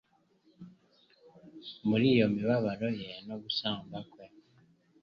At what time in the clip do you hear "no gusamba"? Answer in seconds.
3.27-3.97